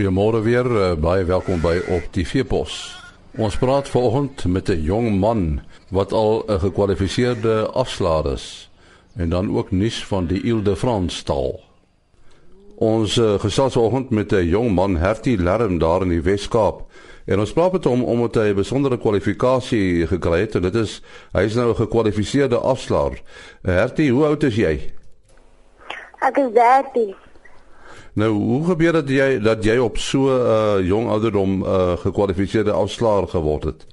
Goeiemôre 0.00 0.40
weer, 0.40 0.64
uh, 0.64 0.92
baie 0.96 1.26
welkom 1.28 1.58
by 1.60 1.74
op 1.92 2.06
die 2.16 2.22
Veepos. 2.24 2.72
Ons 3.36 3.58
praat 3.60 3.88
vanoggend 3.92 4.46
met 4.48 4.70
'n 4.72 4.80
jong 4.80 5.18
man 5.20 5.60
wat 5.90 6.12
al 6.12 6.42
'n 6.48 6.58
gekwalifiseerde 6.58 7.68
afslaer 7.68 8.32
is 8.32 8.70
en 9.16 9.28
dan 9.28 9.56
ook 9.56 9.70
nuus 9.70 10.04
van 10.06 10.26
die 10.26 10.40
Ile 10.42 10.62
de 10.62 10.76
France 10.76 11.16
stal. 11.16 11.60
Ons 12.76 13.16
uh, 13.16 13.38
gesels 13.38 13.72
vanoggend 13.72 14.10
met 14.10 14.32
'n 14.32 14.48
jong 14.48 14.72
man, 14.74 14.96
Hertie 14.96 15.36
Lerm 15.36 15.78
daar 15.78 16.02
in 16.02 16.08
die 16.08 16.22
Wes-Kaap. 16.22 16.82
En 17.26 17.38
ons 17.38 17.52
praat 17.52 17.72
met 17.72 17.84
hom 17.84 18.04
omdat 18.04 18.34
hy 18.34 18.48
'n 18.48 18.54
besondere 18.54 18.98
kwalifikasie 18.98 20.06
gekry 20.06 20.40
het 20.40 20.54
en 20.54 20.62
dit 20.62 20.74
is 20.74 21.02
hy 21.32 21.42
is 21.42 21.54
nou 21.54 21.70
'n 21.70 21.76
gekwalifiseerde 21.76 22.56
afslaer. 22.56 23.22
Hertie, 23.62 24.12
hoe 24.12 24.24
oud 24.24 24.42
is 24.42 24.56
jy? 24.56 24.92
Ek 26.20 26.36
is 26.36 26.52
13. 26.52 27.14
Nou, 28.20 28.32
hoe 28.32 28.64
gebeur 28.64 28.92
dit 28.92 29.08
jy 29.16 29.28
dat 29.40 29.64
jy 29.64 29.78
op 29.80 29.96
so 29.96 30.18
'n 30.28 30.40
uh, 30.54 30.86
jong 30.88 31.06
ouderdom 31.08 31.50
'n 31.50 31.62
uh, 31.64 31.92
gekwalifiseerde 32.04 32.72
afslaer 32.72 33.28
geword 33.28 33.64
het? 33.64 33.86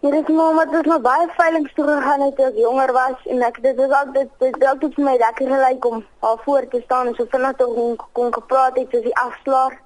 Dit 0.00 0.12
is 0.14 0.34
maar 0.36 0.50
omdat 0.50 0.74
ek 0.80 0.86
nog 0.86 1.00
baie 1.00 1.28
veilings 1.36 1.72
toe 1.74 1.86
gegaan 1.86 2.20
het 2.20 2.38
ek 2.38 2.56
jonger 2.56 2.92
was 2.92 3.18
en 3.24 3.42
ek 3.42 3.62
dit 3.62 3.78
is 3.78 3.92
altyd 4.00 4.28
dit 4.38 4.56
is 4.60 4.68
altyd 4.68 4.94
vir 4.94 5.04
my 5.04 5.16
lekker 5.16 5.48
gelyk 5.54 5.84
om 5.84 6.04
al 6.18 6.38
voor 6.44 6.68
te 6.68 6.80
staan 6.84 7.06
en 7.06 7.14
so 7.14 7.24
vinnig 7.28 7.56
te 7.56 7.64
kon, 7.76 7.96
kon 8.12 8.32
gepraat 8.34 8.76
het 8.76 8.88
soos 8.90 9.02
die 9.02 9.16
afslaer. 9.16 9.78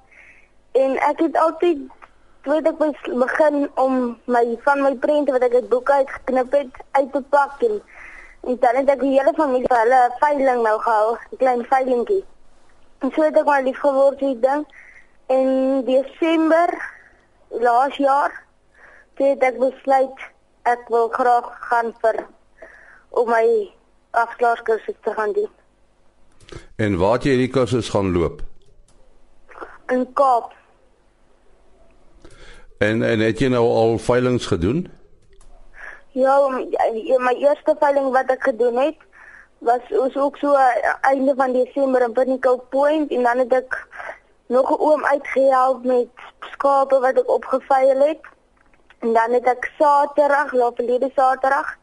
En 0.71 0.91
ek 1.11 1.19
het 1.19 1.37
altyd 1.37 1.79
toe 2.41 2.59
ek 2.71 2.77
begin 3.23 3.69
om 3.75 4.17
my 4.25 4.45
van 4.67 4.81
my 4.81 4.95
prente 4.95 5.31
wat 5.31 5.47
ek 5.47 5.53
uit 5.53 5.69
boeke 5.69 5.93
uitgeknip 5.93 6.51
het 6.51 6.73
uit 6.91 7.11
te 7.11 7.23
pak 7.29 7.63
en 7.69 7.81
en 8.41 8.57
dan 8.59 8.75
het 8.75 8.89
ek 8.89 8.99
die 8.99 9.15
hele 9.15 9.33
familie 9.39 9.73
hulle 9.79 10.03
veiling 10.19 10.61
nou 10.61 10.77
gehou, 10.79 11.15
'n 11.15 11.37
klein 11.37 11.65
veilingkie. 11.71 12.23
En 13.01 13.11
so 13.15 13.23
het 13.25 13.37
ek 13.37 13.47
maar 13.49 13.63
lief 13.65 13.79
geword 13.81 14.19
vir 14.21 14.35
die 14.35 14.41
ding. 14.43 14.65
In 15.33 15.49
Desember 15.87 16.69
laas 17.63 17.97
jaar 17.97 18.35
het 19.21 19.43
ek 19.45 19.57
besluit 19.61 20.23
ek 20.69 20.87
wil 20.93 21.09
graag 21.13 21.49
gaan 21.69 21.91
vir 22.01 22.23
om 23.17 23.29
my 23.29 23.45
afslaerkursus 24.17 24.97
te 25.05 25.13
gaan 25.17 25.33
doen. 25.33 25.49
En 26.75 26.97
waar 26.97 27.17
het 27.17 27.27
jy 27.27 27.35
hierdie 27.35 27.53
kursus 27.53 27.89
gaan 27.93 28.11
loop? 28.13 28.41
In 29.93 30.05
Kaap. 30.13 30.53
En 32.81 33.03
en 33.05 33.21
het 33.21 33.39
jy 33.39 33.51
nou 33.53 33.65
al 33.65 33.97
veilings 34.01 34.49
gedoen? 34.49 34.85
Ja, 36.17 36.37
my 36.49 37.33
eerste 37.39 37.75
veiling 37.79 38.09
wat 38.11 38.33
ek 38.33 38.49
gedoen 38.49 38.77
het 38.81 39.09
was 39.61 39.81
ons 39.89 40.15
ook 40.17 40.37
so 40.37 40.53
uh, 40.53 40.67
einde 41.01 41.33
van 41.37 41.53
Desember 41.53 42.01
in 42.01 42.11
Pinnacle 42.11 42.61
Point 42.69 43.11
en 43.11 43.23
dan 43.23 43.37
het 43.37 43.53
ek 43.53 43.87
nog 44.47 44.69
'n 44.69 44.81
oom 44.87 45.05
uitgehelp 45.05 45.83
met 45.83 46.09
skape 46.51 46.99
wat 46.99 47.17
ek 47.21 47.29
opgeveil 47.29 47.99
het. 48.07 48.23
En 48.99 49.13
dan 49.13 49.33
het 49.33 49.45
ek 49.45 49.71
Saterdag, 49.77 50.53
ja 50.53 50.71
verlede 50.73 51.11
Saterdag, 51.15 51.77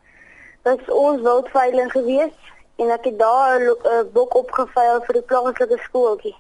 was 0.63 0.85
ons 0.87 1.23
wildveiling 1.23 1.91
gewees 1.91 2.37
en 2.77 2.91
ek 2.91 3.05
het 3.05 3.19
daar 3.19 3.61
'n 3.61 4.11
bok 4.13 4.35
opgeveil 4.35 5.01
vir 5.07 5.15
die 5.15 5.29
plaaslike 5.31 5.79
skooltjie. 5.79 6.37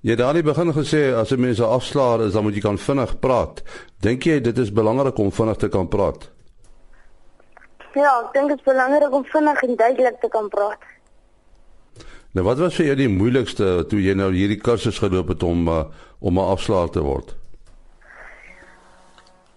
Jy 0.00 0.10
het 0.10 0.18
daardie 0.18 0.42
begin 0.42 0.72
gesê 0.72 1.14
as 1.14 1.30
'n 1.30 1.40
mens 1.40 1.58
'n 1.58 1.72
afslaer 1.78 2.20
is, 2.20 2.32
dan 2.32 2.42
moet 2.42 2.54
jy 2.54 2.60
kan 2.60 2.78
vinnig 2.78 3.18
praat. 3.18 3.62
Dink 4.00 4.22
jy 4.22 4.40
dit 4.40 4.58
is 4.58 4.72
belangrik 4.72 5.18
om 5.18 5.32
vinnig 5.32 5.56
te 5.56 5.68
kan 5.68 5.88
praat? 5.88 6.30
Ja, 7.94 8.20
ek 8.22 8.32
dink 8.32 8.48
dit 8.48 8.58
is 8.58 8.64
belangrik 8.64 9.12
om 9.12 9.24
vinnig 9.24 9.62
en 9.62 9.76
duidelik 9.76 10.20
te 10.20 10.28
kan 10.28 10.48
praat. 10.48 10.78
Nou 12.30 12.44
wat 12.46 12.60
was 12.62 12.76
vir 12.78 12.92
jou 12.92 12.96
die 13.00 13.10
moeilikste 13.10 13.70
toe 13.90 13.98
jy 13.98 14.14
nou 14.14 14.28
hierdie 14.30 14.60
kursus 14.62 15.00
geloop 15.02 15.32
het 15.32 15.42
om 15.42 15.66
uh, 15.68 15.84
om 16.20 16.38
'n 16.38 16.50
afslaer 16.52 16.90
te 16.94 17.02
word? 17.02 17.34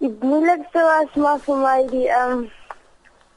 Die 0.02 0.10
moeilikste 0.20 0.82
was 0.82 1.14
maar 1.14 1.38
vir 1.38 1.56
my 1.56 1.78
die 1.90 2.08
ehm 2.08 2.32
um, 2.32 2.50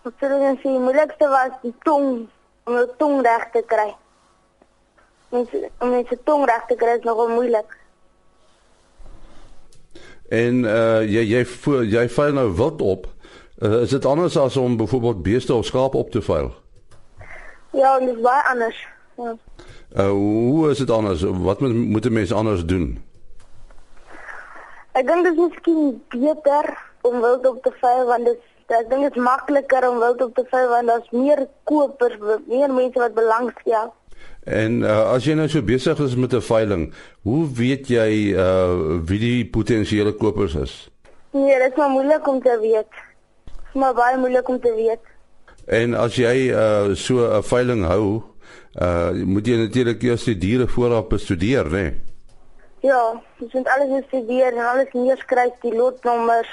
wat 0.03 0.13
sou 0.19 0.31
ek 0.31 0.59
sê, 0.63 0.72
die 0.72 0.86
moeilikste 0.88 1.28
was 1.30 1.53
die 1.62 1.74
tong 1.84 2.28
om 2.66 2.74
die 2.75 2.96
tong 2.97 3.22
reg 3.22 3.50
te 3.53 3.62
kry. 3.68 3.94
Mens 5.30 5.50
om 5.80 5.90
net 5.91 6.13
tong 6.24 6.46
reg 6.46 6.66
te 6.68 6.75
kry 6.75 6.97
is 6.97 7.06
nogal 7.06 7.30
moeilik. 7.30 7.78
En 10.30 10.63
uh 10.66 11.03
jy 11.06 11.24
jy 11.24 11.44
jy 11.94 12.07
val 12.09 12.34
nou 12.34 12.50
wild 12.56 12.81
op. 12.81 13.07
Uh, 13.57 13.81
is 13.81 13.90
dit 13.90 14.06
anders 14.06 14.38
as 14.38 14.57
om 14.57 14.78
byvoorbeeld 14.78 15.23
beeste 15.23 15.53
of 15.53 15.66
skape 15.66 15.97
op 15.97 16.12
te 16.12 16.22
veil? 16.22 16.53
Ja, 17.72 18.00
dit 18.00 18.16
is 18.16 18.22
baie 18.22 18.44
anders. 18.50 18.88
Ja. 19.18 19.35
Uh, 19.97 20.09
hoe 20.09 20.69
is 20.69 20.78
dit 20.78 20.91
anders? 20.91 21.22
Wat 21.22 21.59
moet 21.59 21.73
moet 21.73 22.06
'n 22.06 22.13
mens 22.13 22.34
anders 22.34 22.66
doen? 22.66 23.03
Ek 24.91 25.07
dink 25.07 25.23
dit 25.23 25.34
is 25.34 25.40
miskien 25.40 26.03
beter 26.09 26.78
om 27.01 27.22
wild 27.22 27.47
op 27.47 27.63
te 27.63 27.72
veil 27.81 28.06
want 28.06 28.25
dit 28.25 28.40
ek 28.68 28.90
dink 28.90 29.01
dit 29.01 29.16
is 29.16 29.23
makliker 29.23 29.89
om 29.89 30.00
wild 30.00 30.22
op 30.22 30.35
te 30.35 30.45
veil 30.50 30.69
want 30.69 30.88
daar's 30.88 31.09
meer 31.09 31.47
kopers, 31.63 32.18
meer 32.45 32.74
mense 32.74 33.00
wat 33.00 33.13
belangstel. 33.13 33.94
En 34.44 34.81
uh, 34.81 35.12
as 35.13 35.25
jy 35.25 35.34
nou 35.34 35.50
so 35.50 35.62
besig 35.62 36.00
is 36.00 36.16
met 36.16 36.34
'n 36.34 36.41
veiling, 36.41 36.94
hoe 37.22 37.47
weet 37.53 37.88
jy 37.88 38.38
uh 38.38 39.01
wie 39.06 39.19
die 39.19 39.50
potensiële 39.50 40.13
kopers 40.13 40.56
is? 40.56 40.89
Nee, 41.31 41.59
dit 41.59 41.72
is 41.72 41.78
maar 41.78 41.89
moeilik 41.89 42.28
om 42.28 42.41
te 42.41 42.57
weet 42.62 43.06
maar 43.78 43.94
baie 43.94 44.18
moeilik 44.18 44.50
om 44.50 44.60
te 44.60 44.74
weet. 44.76 45.14
En 45.68 45.94
as 45.94 46.16
jy 46.16 46.50
uh 46.50 46.96
so 46.96 47.28
'n 47.38 47.44
veiling 47.44 47.86
hou, 47.86 48.22
uh 48.82 49.12
moet 49.12 49.48
jy 49.48 49.58
natuurlik 49.58 50.04
eers 50.04 50.24
die 50.24 50.38
diere 50.38 50.68
vooraf 50.68 51.08
bestudeer, 51.08 51.66
né? 51.66 51.84
Nee? 51.84 52.02
Ja, 52.80 53.22
jy 53.40 53.50
moet 53.52 53.68
alles 53.68 54.02
bestudeer 54.02 54.54
en 54.54 54.66
alles 54.66 54.92
neerskryf, 54.94 55.54
die 55.62 55.76
lotnommers, 55.76 56.48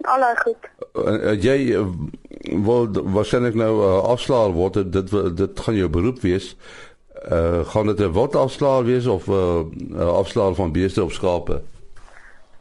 alles 0.00 0.38
goed. 0.38 0.70
Uh, 0.94 1.12
uh, 1.12 1.42
jy 1.42 1.76
uh, 1.76 1.86
wil 2.66 2.88
waarskynlik 2.90 3.54
nou 3.54 3.72
uh, 3.78 3.98
afslaer 4.10 4.52
word, 4.52 4.80
dit 4.92 5.10
dit 5.36 5.60
gaan 5.60 5.74
jou 5.74 5.88
beroep 5.88 6.20
wees. 6.20 6.56
Uh 7.30 7.62
gaan 7.64 7.86
dit 7.86 8.00
'n 8.00 8.12
wat 8.12 8.36
afslaer 8.36 8.84
wees 8.84 9.06
of 9.06 9.26
'n 9.26 9.94
uh, 9.94 10.14
afslaer 10.18 10.54
van 10.54 10.72
beeste 10.72 11.04
of 11.04 11.12
skape? 11.12 11.62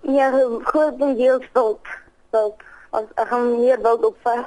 Ja, 0.02 0.32
groot 0.64 1.00
deel 1.18 1.42
stop. 1.50 1.88
Stop 2.28 2.64
as 2.64 2.71
ek 2.92 3.28
gaan 3.28 3.60
meer 3.60 3.82
wild 3.82 4.06
opvang. 4.06 4.46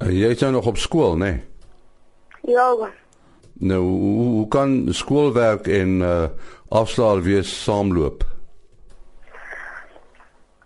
En 0.00 0.12
jy 0.16 0.32
is 0.32 0.40
nou 0.40 0.52
nog 0.52 0.66
op 0.66 0.76
skool, 0.80 1.16
né? 1.16 1.30
Nee? 1.30 2.54
Ja. 2.54 2.72
Nou, 3.52 3.80
hoe, 3.80 4.28
hoe 4.28 4.48
kan 4.48 4.86
skoolwerk 4.90 5.66
en 5.66 6.00
uh 6.00 6.28
afslaer 6.70 7.22
weer 7.22 7.44
saamloop? 7.44 8.22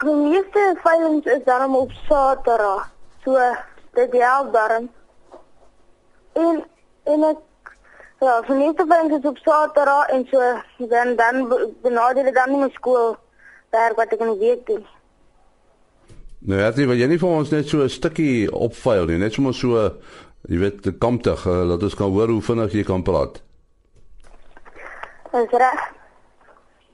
Die 0.04 0.14
meeste 0.14 0.76
veilings 0.82 1.24
is 1.24 1.44
dan 1.44 1.74
op 1.74 1.90
Saterdag. 1.90 2.90
So 3.24 3.38
dit 3.92 4.12
help 4.12 4.52
dan. 4.52 4.88
En 6.32 6.64
en 7.04 7.22
ek 7.22 7.72
ja, 8.20 8.40
die 8.40 8.56
meeste 8.56 8.84
veilings 8.88 9.18
is 9.18 9.30
op 9.30 9.38
Saterdag 9.38 10.06
en 10.06 10.26
so 10.30 10.42
dan 10.78 11.16
dan 11.16 11.48
benadeel 11.82 12.32
dan 12.32 12.50
nie 12.50 12.60
my 12.60 12.70
skool 12.74 13.16
werk 13.70 13.96
wat 13.96 14.12
ek 14.12 14.20
in 14.20 14.34
die 14.36 14.48
week 14.48 14.66
doen. 14.66 14.86
Nou 16.44 16.60
ja, 16.60 16.68
jy 16.76 16.84
wil 16.86 16.98
jy 17.00 17.06
nie 17.08 17.20
vir 17.20 17.30
ons 17.30 17.50
net 17.50 17.68
so 17.68 17.80
'n 17.82 17.88
stukkie 17.88 18.50
opvuil 18.52 19.06
nie, 19.08 19.18
net 19.18 19.32
sommer 19.32 19.54
so 19.54 19.96
jy 20.48 20.58
weet, 20.60 20.98
kamptig, 21.00 21.46
uh, 21.46 21.64
laat 21.64 21.82
ons 21.82 21.94
kan 21.96 22.10
hoor 22.12 22.28
hoe 22.28 22.42
vinnig 22.42 22.72
jy 22.72 22.84
kan 22.84 23.02
praat. 23.02 23.40
Dis 25.32 25.50
reg. 25.50 26.03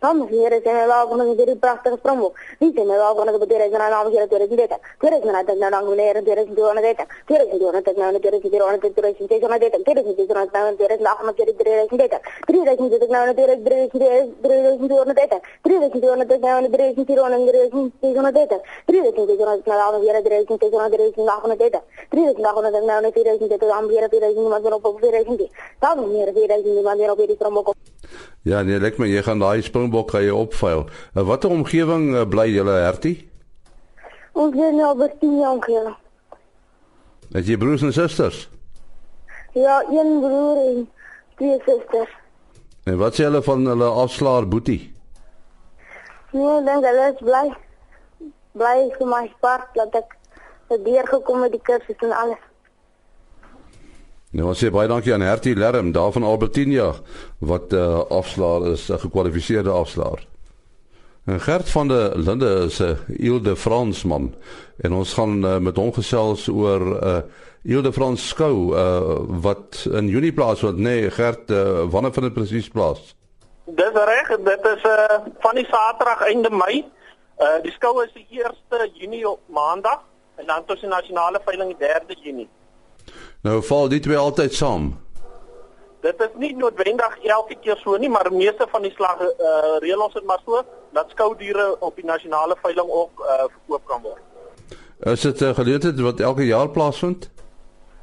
Vamos 0.02 0.30
hier 0.30 0.52
is 0.52 0.62
en 0.62 0.86
laag 0.86 1.08
van 1.08 1.36
die 1.36 1.56
pragtige 1.56 1.96
promo. 1.96 2.32
Niet 2.58 2.76
in 2.76 2.86
laag 2.86 3.14
van 3.16 3.26
de 3.26 3.38
bedrijf 3.38 3.72
en 3.72 3.80
aan 3.80 4.10
de 4.10 4.26
deur 4.28 4.40
is 4.40 4.48
dit. 4.48 4.72
Deur 4.98 5.12
is 5.12 5.24
naar 5.24 5.44
dat 5.44 5.58
nou 5.58 5.88
meneer 5.88 6.24
deur 6.24 6.38
is 6.38 6.46
door 6.54 6.74
naar 6.74 6.82
dit. 6.82 7.04
Deur 7.26 7.40
is 7.52 7.58
door 7.58 7.72
naar 7.72 7.82
dat 7.82 7.96
nou 7.96 8.20
deur 8.20 8.32
is 8.32 8.50
door 8.50 8.70
naar 8.70 8.80
dit. 8.80 8.94
Deur 8.94 9.04
is 9.04 9.26
dit 9.28 9.48
naar 9.48 9.58
dit. 9.58 9.84
Deur 9.84 9.96
is 9.96 10.14
dit 10.16 10.28
naar 10.28 10.46
dat 10.52 10.78
deur 10.78 10.90
is 10.90 11.00
laag 11.00 11.16
van 11.16 11.32
de 11.36 11.54
deur 11.56 11.82
is 11.82 11.88
dit. 11.88 12.20
Deur 12.46 12.66
is 12.72 12.98
dit 12.98 13.08
nou 13.08 13.34
deur 13.34 13.48
is 13.48 13.62
deur 13.62 13.78
is 13.82 14.26
deur 14.40 14.72
is 14.72 14.88
door 14.88 15.06
naar 15.06 15.14
dit. 15.14 15.34
Deur 15.62 15.82
is 15.82 16.00
door 16.00 16.16
naar 16.16 16.26
dat 16.26 16.40
nou 16.40 16.70
deur 16.70 16.80
is 16.80 16.94
hier 16.94 17.16
door 17.16 17.28
naar 17.28 17.38
deur 17.38 17.54
is 17.54 17.70
dit 18.00 18.14
naar 18.14 18.32
dit. 18.32 18.48
Deur 18.84 19.04
is 19.04 19.14
dit 19.14 19.38
door 19.38 19.58
naar 19.64 19.76
laag 19.76 19.90
van 19.90 20.00
de 20.00 20.22
deur 20.22 20.38
is 20.38 20.46
dit 20.46 20.72
naar 20.72 20.90
deur 20.90 21.00
is 21.00 21.16
laag 21.16 21.40
van 21.40 21.56
dit. 21.56 21.80
Deur 22.08 22.30
is 22.30 22.38
laag 22.38 22.52
van 22.52 22.72
dat 22.72 22.84
nou 22.84 23.10
deur 23.12 23.26
is 23.26 23.38
dit 23.38 23.70
aan 23.70 23.86
weer 23.86 24.08
deur 24.08 24.22
is 24.22 24.34
niemand 24.34 24.72
op 24.72 25.00
weer 25.00 25.14
is 25.14 25.36
dit. 25.36 25.50
Dan 25.78 26.12
meer 26.12 26.32
weer 26.32 26.50
is 26.50 26.64
niemand 26.64 27.10
op 27.10 27.18
die 27.26 27.36
promo. 27.36 27.72
Ja, 28.42 28.62
nee, 28.62 28.78
ek 28.80 28.96
meen 28.98 29.10
jy 29.12 29.22
gaan 29.26 29.42
daai 29.42 29.62
springbok 29.62 30.14
gaan 30.14 30.24
jy 30.24 30.32
opvuil. 30.32 30.86
In 31.14 31.26
watter 31.28 31.52
omgewing 31.52 32.14
uh, 32.14 32.24
bly 32.24 32.46
julle 32.48 32.78
hertie? 32.86 33.16
Ons 34.32 34.54
bly 34.54 34.70
nou 34.76 34.94
by 34.96 35.10
die 35.20 35.42
omgewing. 35.44 35.96
Het 37.34 37.52
jy 37.52 37.58
broers 37.60 37.84
en 37.84 37.92
susters? 37.92 38.46
Ja, 39.52 39.82
een 39.90 40.16
broer 40.22 40.62
en 40.64 40.88
twee 41.36 41.58
susters. 41.66 42.16
En 42.88 42.96
wat 42.98 43.18
sê 43.18 43.26
hulle 43.28 43.42
van 43.44 43.66
hulle 43.66 43.90
afslaer 44.02 44.48
Boetie? 44.48 44.80
Nee, 46.32 46.62
dan 46.64 46.84
hulle 46.84 47.10
is 47.12 47.20
bly. 47.20 47.46
Bly 48.56 48.76
vir 48.96 49.10
my 49.10 49.24
part 49.44 49.68
dat 49.76 49.94
ek 50.00 50.16
het 50.70 50.84
deur 50.86 51.06
gekom 51.12 51.44
met 51.44 51.52
die 51.52 51.62
kursus 51.66 52.06
en 52.06 52.14
alles. 52.14 52.49
Nou 54.30 54.46
ons 54.52 54.60
sê 54.62 54.68
baie 54.70 54.86
dankie 54.86 55.10
aan 55.10 55.24
Hertie 55.26 55.56
Lerm 55.58 55.90
daar 55.92 56.12
van 56.14 56.22
Albertinia 56.22 56.92
wat 57.38 57.72
'n 57.72 57.76
uh, 57.76 58.02
afslaer 58.10 58.72
is, 58.72 58.88
'n 58.88 58.98
gekwalifiseerde 58.98 59.70
afslaer. 59.70 60.26
En 61.26 61.40
Gert 61.40 61.70
van 61.70 61.88
der 61.88 62.18
Linde 62.18 62.64
is 62.66 62.78
'n 62.78 62.98
Ilde 63.08 63.56
Fransman 63.56 64.34
en 64.78 64.92
ons 64.92 65.12
gaan 65.12 65.44
uh, 65.44 65.58
met 65.58 65.76
hom 65.76 65.92
gesels 65.92 66.48
oor 66.48 66.80
'n 66.80 67.04
uh, 67.04 67.18
Ilde 67.62 67.92
Frans 67.92 68.28
skou 68.28 68.72
uh, 68.72 69.16
wat 69.42 69.86
in 69.92 70.08
Junie 70.08 70.32
plaas 70.32 70.60
word. 70.60 70.76
Nee, 70.76 71.10
Gert, 71.10 71.50
uh, 71.50 71.82
wanneer 71.90 72.12
vind 72.12 72.24
dit 72.24 72.34
presies 72.34 72.68
plaas? 72.68 73.16
Dis 73.64 73.92
reg, 73.92 74.28
dit 74.28 74.64
is 74.64 74.84
uh, 74.84 75.18
van 75.38 75.54
die 75.54 75.66
Saterdag 75.66 76.20
einde 76.20 76.50
Mei. 76.50 76.84
Uh, 77.38 77.62
die 77.62 77.72
skou 77.72 78.04
is 78.04 78.12
die 78.14 78.26
1ste 78.30 78.88
Junie 78.94 79.28
op 79.28 79.40
Maandag 79.46 80.00
en 80.36 80.46
dan 80.46 80.64
tot 80.64 80.80
die 80.80 80.88
nasionale 80.88 81.40
veiling 81.44 81.76
die 81.76 81.86
3de 81.86 82.16
Junie. 82.22 82.48
Nou 83.42 83.62
val 83.62 83.88
dit 83.88 84.04
weer 84.04 84.18
altyd 84.20 84.54
saam. 84.54 84.90
Dit 86.00 86.20
is 86.20 86.34
nie 86.40 86.56
noodwendig 86.56 87.16
elke 87.24 87.56
keer 87.60 87.76
so 87.80 87.96
nie, 87.96 88.08
maar 88.08 88.28
meeste 88.32 88.66
van 88.70 88.82
die 88.82 88.92
slag 88.92 89.20
uh, 89.20 89.28
reël 89.84 90.00
ons 90.00 90.16
dit 90.16 90.24
maar 90.24 90.40
so 90.44 90.62
dat 90.96 91.12
skoudiere 91.12 91.76
op 91.80 91.96
die 91.96 92.04
nasionale 92.04 92.56
veiling 92.62 92.88
ook 92.88 93.24
uh, 93.24 93.44
verkoop 93.48 93.84
kan 93.88 94.02
word. 94.02 94.20
Is 95.12 95.20
dit 95.20 95.40
'n 95.40 95.54
geleentheid 95.54 96.00
wat 96.00 96.20
elke 96.20 96.46
jaar 96.46 96.68
plaasvind? 96.68 97.30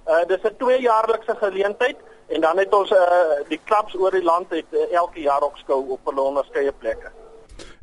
Uh 0.08 0.26
dis 0.28 0.42
'n 0.44 0.58
tweejaarlikse 0.58 1.36
geleentheid 1.36 1.98
en 2.28 2.42
dan 2.42 2.58
het 2.58 2.74
ons 2.74 2.92
uh 2.92 3.46
die 3.50 3.60
klubs 3.64 3.96
oor 3.96 4.12
die 4.12 4.24
land 4.24 4.50
het 4.50 4.66
uh, 4.72 4.94
elke 4.94 5.22
jaar 5.22 5.42
ook 5.42 5.58
skou 5.58 5.90
op 5.90 6.00
hulle 6.04 6.22
onderskeie 6.22 6.72
plekke. 6.72 7.12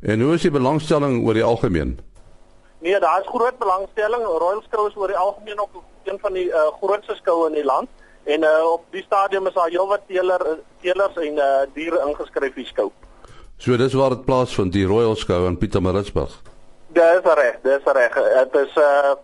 En 0.01 0.21
hoe 0.21 0.33
is 0.33 0.41
die 0.41 0.51
belangstelling 0.51 1.25
oor 1.25 1.33
die 1.33 1.43
algemeen? 1.43 1.99
Nee, 2.79 2.99
daar 2.99 3.19
is 3.21 3.27
groot 3.27 3.57
belangstelling. 3.57 4.23
Royal 4.23 4.61
Skou 4.61 4.87
is 4.87 4.95
oor 4.95 5.07
die 5.07 5.17
algemeen 5.17 5.59
ook 5.59 5.83
een 6.07 6.19
van 6.21 6.33
die 6.33 6.47
uh, 6.47 6.67
grootste 6.81 7.15
skoue 7.15 7.47
in 7.49 7.57
die 7.59 7.65
land 7.65 7.89
en 8.23 8.43
uh, 8.43 8.71
op 8.71 8.85
die 8.95 9.03
stadium 9.03 9.47
is 9.47 9.53
daar 9.53 9.69
heelwat 9.69 10.07
teeler 10.07 10.41
teelers 10.81 11.17
en 11.21 11.41
uh, 11.41 11.65
diere 11.73 12.01
ingeskryf 12.07 12.53
vir 12.53 12.65
skou. 12.65 12.89
So 13.57 13.77
dis 13.77 13.93
waar 13.93 14.15
dit 14.15 14.25
plaasvind, 14.25 14.73
die 14.73 14.85
Royal 14.85 15.15
Skou 15.15 15.45
in 15.47 15.57
Pietermaritzburg. 15.57 16.33
Dis 16.95 17.29
reg, 17.39 17.59
dis 17.63 17.91
reg. 17.97 18.17
Dit 18.51 18.57
is 18.65 18.75
uh 18.81 19.15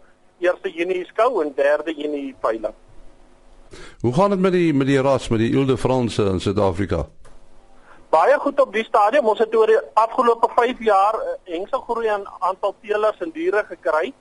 1 0.41 0.71
Junie 0.73 1.05
skou 1.05 1.43
en 1.43 1.53
3 1.53 1.93
Junie 1.95 2.35
veiling. 2.41 2.73
Hoe 4.01 4.13
gaan 4.13 4.29
dit 4.29 4.39
met 4.39 4.51
die 4.51 4.73
met 4.73 4.87
die 4.87 5.01
ras 5.01 5.27
met 5.29 5.39
die 5.39 5.51
Ile 5.51 5.65
de 5.65 5.77
France 5.77 6.23
in 6.23 6.39
Suid-Afrika? 6.39 7.05
baie 8.11 8.37
goed 8.43 8.59
op 8.59 8.73
die 8.75 8.83
stadium. 8.83 9.27
Ons 9.31 9.39
het 9.39 9.55
oor 9.55 9.71
die 9.71 9.79
afgelope 9.99 10.49
5 10.55 10.83
jaar 10.83 11.17
uh, 11.19 11.35
hengse 11.53 11.79
groei 11.87 12.09
aan 12.11 12.27
aantal 12.39 12.75
teelers 12.81 13.23
en 13.23 13.31
diere 13.35 13.63
gekry 13.69 14.11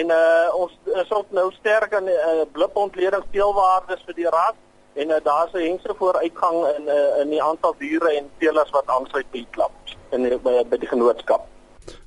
en 0.00 0.10
uh, 0.10 0.54
ons 0.58 0.72
is 1.02 1.10
ook 1.12 1.30
nou 1.30 1.52
sterk 1.52 1.94
aan 1.94 2.08
uh, 2.10 2.42
blipontleding 2.52 3.24
teelwaardes 3.30 4.02
vir 4.06 4.16
die 4.18 4.30
ras 4.36 4.56
en 4.94 5.10
uh, 5.10 5.20
daar's 5.22 5.52
'n 5.52 5.66
hengse 5.68 5.94
vooruitgang 5.98 6.58
in 6.76 6.88
uh, 6.88 7.20
in 7.22 7.30
die 7.30 7.42
aantal 7.42 7.74
diere 7.78 8.10
en 8.18 8.30
teelers 8.38 8.70
wat 8.70 8.86
aansluit 8.86 9.30
by 9.30 9.38
die 9.38 9.50
klub 9.50 9.70
en 10.10 10.22
by, 10.42 10.64
by 10.70 10.78
die 10.78 10.88
genootskap. 10.88 11.46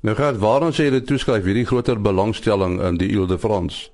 Nou 0.02 0.16
gaan 0.16 0.40
waarom 0.40 0.72
sê 0.72 0.88
jy 0.88 0.98
dit 0.98 1.08
toeskryf 1.08 1.44
hierdie 1.44 1.66
groter 1.66 2.02
belangstelling 2.02 2.82
in 2.82 2.98
die 2.98 3.10
Ile 3.14 3.28
de 3.28 3.40
France? 3.40 3.90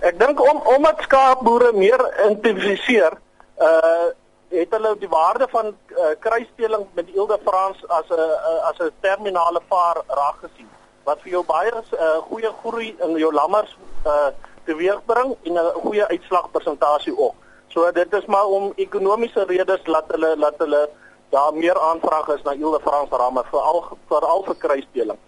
Ek 0.00 0.18
dink 0.18 0.40
om 0.40 0.60
omdat 0.76 1.00
skaapboere 1.08 1.72
meer 1.72 2.00
intensifiseer 2.28 3.18
uh 3.60 4.12
het 4.54 4.70
hulle 4.70 4.96
die 4.98 5.08
waarde 5.08 5.46
van 5.50 5.66
uh, 5.66 6.12
kruisstelling 6.20 6.84
met 6.94 7.08
Ile 7.08 7.26
de 7.26 7.38
France 7.44 7.88
as 7.88 8.06
'n 8.08 8.20
uh, 8.20 8.68
as 8.70 8.78
'n 8.78 8.92
terminale 9.00 9.60
vaar 9.68 9.96
raak 10.06 10.38
gesien 10.44 10.68
wat 11.04 11.20
vir 11.22 11.30
jou 11.30 11.44
baie 11.44 11.72
uh, 11.72 12.18
goeie 12.28 12.50
groei 12.62 12.96
in 13.06 13.16
jou 13.18 13.32
lammers 13.32 13.76
uh, 14.06 14.30
teweegbring 14.64 15.36
en 15.42 15.52
'n 15.52 15.72
goeie 15.84 16.06
uitslagpersentasie 16.06 17.18
ook. 17.18 17.34
So 17.68 17.90
dit 17.92 18.12
is 18.12 18.26
maar 18.26 18.46
om 18.46 18.72
ekonomiese 18.76 19.44
redes 19.44 19.86
laat 19.86 20.08
hulle 20.08 20.36
laat 20.36 20.58
hulle 20.58 20.88
daar 21.30 21.54
meer 21.54 21.80
aanvraag 21.80 22.28
is 22.28 22.42
na 22.42 22.52
Ile 22.52 22.70
de 22.70 22.80
France 22.80 23.16
ramme 23.16 23.42
veral 23.50 23.98
veral 24.08 24.44
vir 24.44 24.56
kruisstelling. 24.56 25.18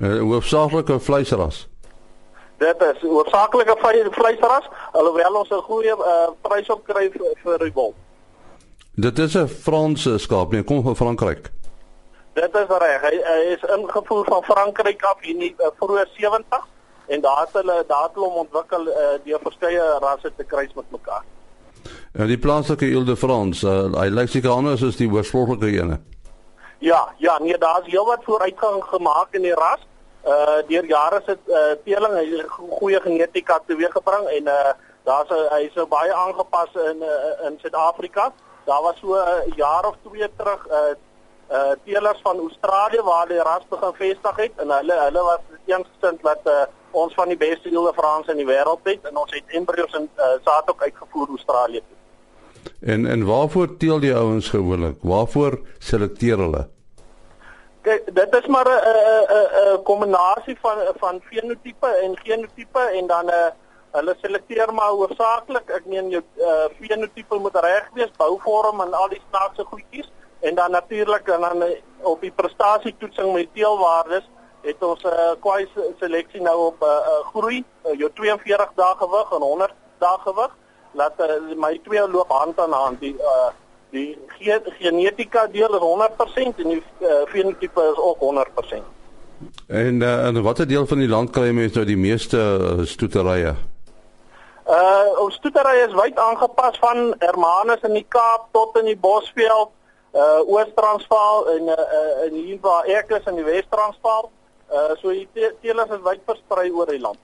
'n 0.00 0.04
uh, 0.04 0.20
Hoofsaaklike 0.20 1.00
vleisras. 1.00 1.68
Dit 2.58 2.82
is 2.82 3.00
hoofsaaklike 3.00 3.76
vleisras 4.10 4.68
alhoewel 4.92 5.34
ons 5.34 5.50
'n 5.50 5.62
goeie 5.62 5.94
uh, 5.96 6.30
prys 6.40 6.68
op 6.70 6.84
kry 6.84 7.10
vir, 7.10 7.34
vir 7.42 7.58
die 7.58 7.72
wol. 7.74 7.94
Dit 8.94 9.18
is 9.18 9.34
'n 9.34 9.48
Franse 9.48 10.18
skaap, 10.18 10.52
nee, 10.52 10.62
kom 10.62 10.82
van 10.82 10.96
Frankryk. 10.96 11.50
Dit 12.32 12.54
is 12.56 12.70
reg. 12.80 13.02
Hy, 13.04 13.16
hy 13.28 13.40
is 13.52 13.64
ingevoer 13.76 14.24
van 14.24 14.44
Frankryk 14.46 15.02
af 15.04 15.20
in 15.28 15.42
die 15.42 15.52
uh, 15.58 15.68
vroeë 15.76 16.06
70 16.16 16.62
en 17.12 17.20
daar 17.20 17.42
het 17.42 17.58
hulle 17.58 17.84
daar 17.88 18.06
het 18.06 18.16
hulle 18.16 18.40
ontwikkel 18.44 18.88
uh, 18.88 19.18
deur 19.24 19.42
verskeie 19.42 19.84
rasse 20.00 20.32
te 20.36 20.44
kruis 20.44 20.72
met 20.78 20.88
mekaar. 20.94 21.26
En 22.12 22.30
die 22.30 22.38
plaaslike 22.38 22.88
Ile 22.88 23.04
de 23.04 23.16
France, 23.16 23.66
uh, 23.68 23.90
hy 24.00 24.08
lyk 24.08 24.32
seker 24.32 24.54
anders 24.54 24.84
as 24.86 24.96
die 24.96 25.10
oorspronklike 25.12 25.84
ene. 25.84 26.00
Ja, 26.80 27.02
ja, 27.18 27.36
nee, 27.38 27.58
daar's 27.58 27.86
heelwat 27.86 28.24
vooruitgang 28.24 28.80
gemaak 28.94 29.36
in 29.36 29.44
die 29.50 29.54
ras. 29.54 29.84
Uh 30.22 30.62
deur 30.68 30.86
jare 30.86 31.20
se 31.26 31.36
uh, 31.50 31.74
teeling, 31.84 32.12
hy 32.14 32.26
het 32.30 32.50
goeie 32.78 33.00
genetika 33.02 33.58
teweeggebring 33.66 34.28
en 34.38 34.50
uh 34.56 34.74
daar's 35.04 35.30
hy 35.50 35.64
is 35.66 35.74
nou 35.74 35.88
baie 35.90 36.12
aangepas 36.14 36.76
in 36.88 37.02
uh, 37.02 37.46
in 37.48 37.58
Suid-Afrika. 37.60 38.30
Daar 38.64 38.82
was 38.82 39.00
so 39.02 39.18
'n 39.18 39.50
uh, 39.50 39.56
jaar 39.56 39.84
of 39.86 39.96
twee 40.06 40.28
terug 40.36 40.66
'n 40.68 40.72
uh, 40.72 40.94
uh, 41.52 41.72
teelers 41.84 42.20
van 42.22 42.38
Australië 42.38 43.02
waar 43.02 43.28
die 43.28 43.42
ras 43.42 43.64
begin 43.68 43.94
vestig 43.94 44.36
het 44.36 44.52
en 44.56 44.70
hulle 44.76 44.98
hulle 45.06 45.22
was 45.30 45.42
eensgesind 45.66 46.22
dat 46.22 46.40
uh, 46.44 46.64
ons 46.90 47.14
van 47.14 47.28
die 47.28 47.36
beste 47.36 47.70
Ile 47.70 47.92
Frans 47.96 48.28
in 48.32 48.40
die 48.40 48.48
wêreld 48.48 48.84
het 48.88 49.08
en 49.08 49.16
ons 49.16 49.32
het 49.36 49.56
embryos 49.60 49.96
en 50.00 50.08
uh, 50.16 50.34
saad 50.44 50.70
ook 50.70 50.82
uitgevoer 50.82 51.28
Australië 51.28 51.82
toe. 51.88 51.98
En 52.80 53.06
en 53.06 53.24
waarvoor 53.24 53.76
teel 53.76 54.00
die 54.00 54.14
ouens 54.14 54.48
gewoonlik? 54.48 54.96
Waarvoor 55.00 55.58
selekteer 55.78 56.38
hulle? 56.38 56.68
Kyk, 57.82 58.14
dit 58.14 58.34
is 58.40 58.46
maar 58.46 58.68
'n 58.68 58.80
'n 58.80 59.74
'n 59.74 59.82
kombinasie 59.82 60.56
van 60.60 60.78
van 60.96 61.20
fenotipe 61.30 61.90
en 62.02 62.18
genotipe 62.22 62.82
en 62.98 63.06
dan 63.06 63.26
'n 63.26 63.28
uh, 63.28 63.50
Hulle 63.92 64.14
selekteer 64.22 64.70
maar 64.72 64.94
hoofsaaklik, 64.96 65.68
ek 65.68 65.84
meen 65.84 66.06
jou 66.08 66.22
uh, 66.40 66.68
fenotipe 66.78 67.36
moet 67.36 67.56
reg 67.60 67.90
wees, 67.92 68.12
bouvorm 68.16 68.80
en 68.80 68.94
al 68.96 69.10
die 69.12 69.20
snaakse 69.28 69.66
goedjies 69.68 70.08
en 70.42 70.54
dan 70.54 70.70
natuurlik 70.70 71.28
en 71.28 71.40
dan 71.40 71.62
uh, 71.62 71.68
op 72.02 72.20
die 72.20 72.32
prestasietoetsing 72.34 73.32
met 73.32 73.48
teelwaardes 73.54 74.26
het 74.62 74.82
ons 74.82 75.02
'n 75.02 75.06
uh, 75.06 75.34
kwai 75.40 75.68
seleksie 76.00 76.40
nou 76.40 76.58
op 76.66 76.80
'n 76.80 76.84
uh, 76.84 76.90
uh, 77.12 77.26
groei, 77.34 77.64
uh, 77.86 77.98
jou 77.98 78.10
42 78.14 78.72
dae 78.74 78.94
gewig 78.98 79.32
en 79.32 79.40
100 79.40 79.74
dae 79.98 80.18
gewig. 80.24 80.52
Laat 80.92 81.12
uh, 81.18 81.56
my 81.56 81.80
twee 81.82 82.08
loop 82.08 82.30
hand 82.30 82.60
aan 82.60 82.72
hand. 82.72 83.00
Die 83.00 83.14
uh, 83.14 83.50
die 83.90 84.18
genetika 84.78 85.46
deel 85.46 85.74
is 85.74 85.80
100% 85.80 86.62
en 86.62 86.68
die 86.68 86.82
uh, 87.00 87.08
fenotipe 87.28 87.82
is 87.92 87.98
ook 87.98 88.18
100%. 88.20 88.82
En 89.66 90.00
uh, 90.00 90.26
en 90.26 90.42
watter 90.42 90.68
deel 90.68 90.86
van 90.86 90.98
die 90.98 91.08
land 91.08 91.30
kry 91.30 91.50
mense 91.50 91.74
nou 91.74 91.86
die 91.86 91.98
meeste 91.98 92.38
uh, 92.38 92.86
stoeterye? 92.86 93.54
Uh 94.66 95.20
ons 95.22 95.34
stoetery 95.34 95.82
is 95.82 95.94
wyd 95.98 96.18
aangepas 96.18 96.78
van 96.78 97.14
Hermanus 97.18 97.82
in 97.82 97.96
die 97.98 98.06
Kaap 98.08 98.48
tot 98.54 98.78
in 98.78 98.86
die 98.92 98.96
Bosveld, 98.96 99.72
uh 100.12 100.40
Oos-Transvaal 100.46 101.48
en 101.56 101.68
uh 101.72 102.26
in 102.26 102.34
hier 102.34 102.58
waar 102.60 102.84
ek 102.84 103.10
is 103.16 103.26
in 103.26 103.40
die 103.40 103.44
Wes-Transvaal. 103.44 104.30
Uh 104.72 104.96
so 105.00 105.10
die 105.10 105.28
te 105.32 105.54
teelers 105.60 105.90
is 105.90 106.02
wyd 106.04 106.20
versprei 106.26 106.70
oor 106.70 106.90
die 106.90 107.00
land. 107.00 107.18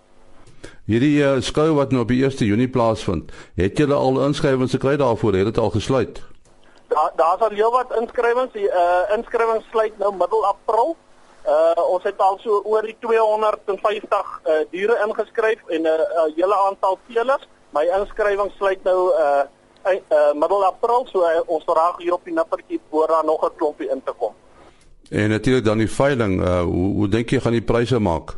Hierdie 0.88 1.18
uh, 1.20 1.36
skou 1.44 1.74
wat 1.76 1.92
nou 1.92 2.02
op 2.06 2.08
die 2.08 2.22
1 2.24 2.46
Junie 2.48 2.68
plaasvind, 2.68 3.32
het 3.60 3.76
julle 3.78 3.94
al 3.94 4.22
inskrywings 4.24 4.72
gekry 4.72 4.96
daarvoor? 4.96 5.36
Het 5.36 5.50
dit 5.50 5.58
al 5.58 5.74
gesluit? 5.74 6.22
Daar 6.88 7.12
daar's 7.16 7.44
al 7.44 7.56
heelwat 7.58 7.92
inskrywings. 8.00 8.52
Die 8.56 8.70
uh 8.72 9.04
inskrywings 9.16 9.68
sluit 9.70 9.98
nou 9.98 10.14
middel 10.16 10.46
April. 10.46 10.96
Uh 11.44 11.84
ons 11.84 12.08
het 12.08 12.18
al 12.18 12.40
so 12.40 12.62
oor 12.64 12.88
die 12.88 12.96
250 13.04 14.40
uh 14.48 14.64
diere 14.72 14.96
ingeskryf 15.04 15.60
en 15.68 15.82
'n 15.82 15.86
uh, 15.86 16.08
uh, 16.24 16.26
hele 16.36 16.56
aantal 16.56 16.98
teelers. 17.06 17.44
My 17.76 17.84
inskrywing 17.84 18.52
sluit 18.56 18.82
nou 18.82 19.12
uh, 19.12 19.44
uh 19.86 20.32
middel 20.34 20.64
April, 20.64 21.06
so 21.12 21.22
uh, 21.22 21.40
ons 21.46 21.64
verraag 21.64 21.96
hier 21.98 22.12
op 22.12 22.24
die 22.24 22.34
nippertjie 22.34 22.80
voor 22.90 23.06
daar 23.06 23.24
nog 23.24 23.44
'n 23.44 23.56
klompie 23.56 23.90
in 23.90 24.02
te 24.04 24.12
kom. 24.18 24.34
En 25.10 25.30
natuurlik 25.30 25.64
dan 25.64 25.78
die 25.78 25.90
veiling, 25.90 26.40
uh 26.42 26.62
hoe 26.62 26.94
hoe 26.94 27.08
dink 27.08 27.30
jy 27.30 27.40
gaan 27.40 27.52
die 27.52 27.62
pryse 27.62 27.98
maak? 27.98 28.36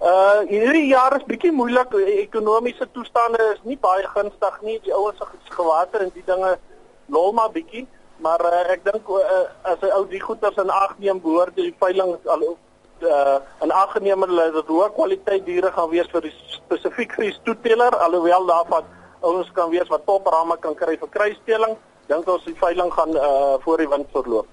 Uh 0.00 0.40
hierdie 0.48 0.86
jaar 0.86 1.16
is 1.16 1.24
bietjie 1.24 1.52
moeilik. 1.52 1.92
Ekonomiese 1.94 2.88
toestande 2.92 3.52
is 3.54 3.60
nie 3.62 3.78
baie 3.80 4.06
gunstig 4.14 4.60
nie. 4.62 4.80
Die 4.82 4.94
ouens 4.94 5.18
se 5.18 5.26
gewater 5.54 6.00
en 6.00 6.10
die 6.14 6.24
dinge 6.26 6.58
lol 7.06 7.32
maar 7.32 7.50
bietjie. 7.50 7.86
Maar 8.16 8.40
uh, 8.40 8.72
ek 8.72 8.84
dink 8.84 9.08
uh, 9.08 9.46
as 9.62 9.78
hy 9.80 9.90
ou 9.94 10.06
die 10.08 10.20
goeders 10.20 10.56
in 10.56 10.70
ag 10.70 10.98
neem 10.98 11.20
behoort 11.20 11.54
die 11.56 11.74
veiling 11.78 12.16
al 12.24 12.56
uh 13.02 13.38
en 13.58 13.72
aangeneem 13.72 14.22
hulle 14.22 14.50
dat 14.54 14.68
hoë 14.70 14.90
kwaliteit 14.94 15.46
diere 15.46 15.70
gaan 15.74 15.90
wees 15.90 16.10
vir 16.12 16.26
die 16.28 16.34
spesifiek 16.54 17.14
vir 17.18 17.24
die 17.24 17.38
stoeteler 17.38 17.96
alhoewel 18.06 18.46
daarvan 18.46 18.84
ouens 19.22 19.50
kan 19.56 19.70
wees 19.70 19.88
wat 19.88 20.04
topramme 20.06 20.56
kan 20.60 20.74
kry 20.74 20.96
vir 21.00 21.10
kruisstelling 21.10 21.76
dink 22.10 22.28
ons 22.28 22.44
die 22.44 22.56
veiling 22.58 22.90
gaan 22.92 23.14
uh 23.16 23.54
voor 23.64 23.78
die 23.78 23.88
wind 23.88 24.10
verloop. 24.12 24.46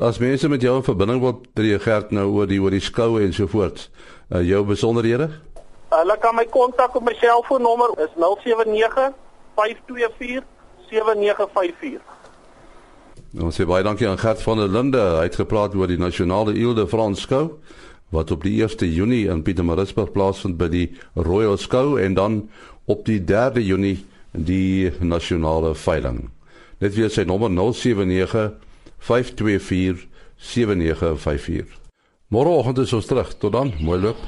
As 0.00 0.18
mense 0.18 0.48
met 0.48 0.62
jou 0.62 0.74
in 0.76 0.84
verbinding 0.84 1.20
wil 1.22 1.38
tree 1.54 1.78
gerd 1.80 2.10
nou 2.10 2.26
oor 2.34 2.46
die 2.50 2.60
oor 2.60 2.74
die 2.74 2.84
skoue 2.84 3.22
en 3.24 3.32
so 3.32 3.46
voort. 3.46 3.88
Uh 4.28 4.42
jou 4.44 4.64
besonderhede? 4.64 5.30
Hulle 5.94 6.16
kan 6.20 6.34
my 6.34 6.44
kontak 6.50 6.96
op 6.98 7.06
my 7.06 7.14
selfoonnommer 7.20 7.94
is 8.04 8.12
079 8.18 9.14
524 9.54 10.44
7954. 10.90 12.02
Ons 13.46 13.56
sê 13.58 13.66
baie 13.68 13.84
dankie 13.84 14.08
aan 14.08 14.20
Gert 14.20 14.42
van 14.42 14.60
der 14.60 14.68
Linde. 14.72 15.00
Hy 15.18 15.26
het 15.28 15.38
gepraat 15.40 15.74
oor 15.74 15.88
die 15.90 16.00
nasionale 16.00 16.54
Ile 16.56 16.86
Frans 16.88 17.24
skou 17.26 17.58
wat 18.14 18.30
op 18.30 18.42
die 18.42 18.62
1 18.62 18.92
Junie 18.92 19.26
in 19.28 19.42
Pietermaritzburg 19.42 20.12
plaasvind 20.12 20.58
by 20.58 20.68
die 20.68 20.86
Royal 21.14 21.58
Skou 21.58 22.00
en 22.00 22.14
dan 22.14 22.48
op 22.86 23.04
die 23.06 23.18
3 23.24 23.62
Junie 23.64 24.04
die 24.32 24.92
nasionale 25.00 25.74
veiling. 25.74 26.28
Net 26.78 26.94
weer 26.94 27.10
sy 27.10 27.24
nommer 27.24 27.50
079 27.50 28.52
524 28.98 30.06
7954. 30.36 31.78
Môreoggend 32.28 32.78
is 32.82 32.92
ons 32.92 33.06
terug. 33.06 33.32
Tot 33.38 33.52
dan. 33.52 33.72
Mooi 33.80 34.00
loop. 34.00 34.18